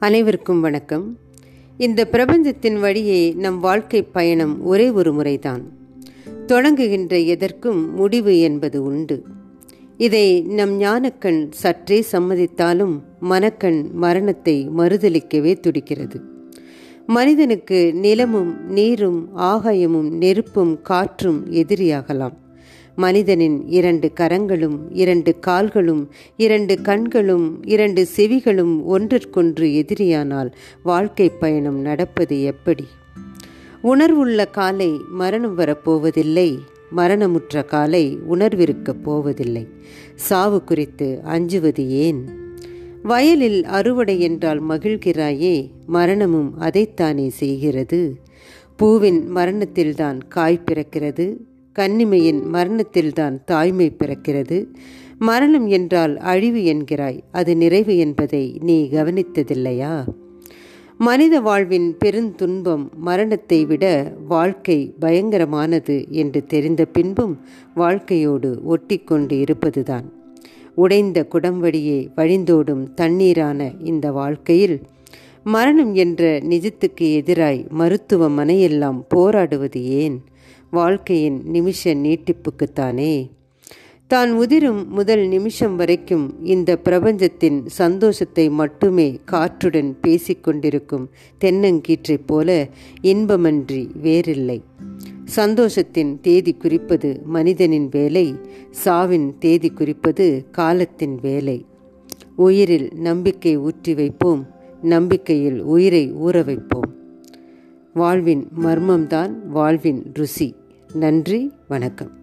[0.00, 1.16] அனைவருக்கும் வணக்கம்.
[1.76, 5.62] இந்த பிரபஞ்சத்தின் வழியே நம் வாழ்க்கை பயணம் ஒரே ஒரு முறைதான்.
[6.46, 9.24] தொடங்குகின்ற எதற்கும் முடிவு என்பது உண்டு.
[9.96, 16.20] இதை நம் ஞானக்கண் சற்றே சம்மதித்தாலும் மனக்கண் மரணத்தை மறுதளிக்கவே துடிக்கிறது.
[17.06, 22.34] மனிதனுக்கு நிலமும் நீரும் ஆகாயமும் நெருப்பும் காற்றும் எதிரியாகலாம்.
[22.98, 32.84] மனிதனின் இரண்டு கரங்களும் இரண்டு கால்களும் இரண்டு கண்களும் இரண்டு செவிகளும் ஒன்றிற்கொன்று எதிரியானால் வாழ்க்கை பயணம் நடப்பது எப்படி?
[33.82, 36.58] உணர்வுள்ள காலை மரணம் வரப்போவதில்லை
[36.96, 39.66] மரணமுற்ற காலை உணர்விருக்கப் போவதில்லை.
[40.14, 42.24] சாவு குறித்து அஞ்சுவது ஏன்?
[43.02, 48.16] வயலில் அறுவடை என்றால் மகிழ்கிறாயே மரணமும் அதைத்தானே செய்கிறது?
[48.76, 51.36] பூவின் மரணத்தில்தான் காய் பிறக்கிறது
[51.78, 54.58] கன்னிமையின் மரணத்தில்தான் தாய்மை பிறக்கிறது.
[55.18, 59.94] மரணம் என்றால் அழிவு என்கிறாய் அது நிறைவு என்பதை நீ கவனித்ததில்லையா?
[60.98, 63.84] மனித வாழ்வின் பெருந்துன்பம் மரணத்தை விட
[64.28, 67.34] வாழ்க்கை பயங்கரமானது என்று தெரிந்த பின்பும்
[67.74, 70.06] வாழ்க்கையோடு ஒட்டிக்கொண்டு இருப்பதுதான்.
[70.74, 74.80] உடைந்த குடம்வழியே வழிந்தோடும் தண்ணீரான இந்த வாழ்க்கையில்
[75.44, 80.18] மரணம் என்ற நிஜத்துக்கு எதிராய் மருத்துவமனையெல்லாம் போராடுவது ஏன்?
[80.70, 83.30] வாழ்க்கையின் நிமிஷ நீட்டிப்புக்குத்தானே.
[84.06, 91.06] தான் உதிரும் முதல் நிமிஷம் வரைக்கும் இந்த பிரபஞ்சத்தின் சந்தோஷத்தை மட்டுமே காற்றுடன் பேசிக்கொண்டிருக்கும்
[91.40, 92.68] தென்னங்கீற்றைப் போல
[93.02, 94.62] இன்பமன்றி வேறில்லை.
[95.36, 98.34] சந்தோஷத்தின் தேதி குறிப்பது மனிதனின் வேலை
[98.70, 101.64] சாவின் தேதி குறிப்பது காலத்தின் வேலை.
[102.36, 104.46] உயிரில் நம்பிக்கை ஊற்றி வைப்போம்
[104.82, 106.96] நம்பிக்கையில் உயிரை ஊற வைப்போம்.
[107.94, 110.54] வாழ்வின் மர்மம்தான் வாழ்வின் ருசி.
[110.92, 112.17] நன்றி வணக்கம்.